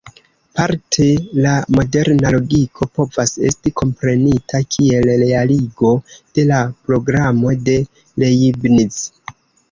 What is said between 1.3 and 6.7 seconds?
la "moderna logiko" povas esti komprenita kiel realigo de la